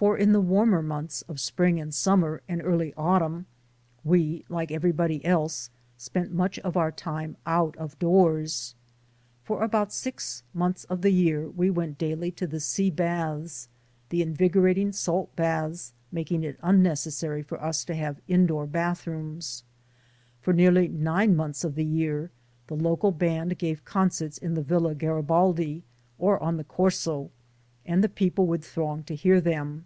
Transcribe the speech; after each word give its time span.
For 0.00 0.16
in 0.16 0.32
the 0.32 0.40
warmer 0.40 0.80
months 0.80 1.20
of 1.28 1.38
spring 1.38 1.78
and 1.78 1.92
summer 1.94 2.40
and 2.48 2.62
early 2.64 2.94
autumn, 2.96 3.44
we, 4.02 4.46
like 4.48 4.72
everybody 4.72 5.22
else, 5.26 5.68
spent 5.98 6.32
much 6.32 6.58
of 6.60 6.74
our 6.74 6.90
time 6.90 7.36
out 7.44 7.76
of 7.76 7.98
doors. 7.98 8.74
For 9.44 9.62
about 9.62 9.92
six 9.92 10.42
months 10.54 10.84
of 10.84 11.02
the 11.02 11.10
year 11.12 11.50
we 11.50 11.68
went 11.68 11.98
daily 11.98 12.30
to 12.30 12.46
the 12.46 12.60
sea 12.60 12.90
baths; 12.90 13.68
the 14.08 14.22
invigorating 14.22 14.90
salt 14.90 15.36
baths 15.36 15.92
making 16.10 16.44
it 16.44 16.58
unnecessary 16.62 17.42
for 17.42 17.62
us 17.62 17.84
to 17.84 17.94
have 17.94 18.22
indoor 18.26 18.66
bathrooms. 18.66 19.64
For 20.40 20.54
nearly 20.54 20.88
nine 20.88 21.36
months 21.36 21.62
of 21.62 21.74
the 21.74 21.84
year 21.84 22.30
the 22.68 22.74
local 22.74 23.12
band 23.12 23.58
gave 23.58 23.84
concerts 23.84 24.38
in 24.38 24.54
the 24.54 24.62
Villa 24.62 24.94
Garibaldi 24.94 25.84
or 26.16 26.42
on 26.42 26.56
the 26.56 26.64
Corso, 26.64 27.30
and 27.84 28.02
the 28.02 28.08
people 28.08 28.46
would 28.46 28.64
throng 28.64 29.02
to 29.02 29.14
hear 29.14 29.42
them. 29.42 29.84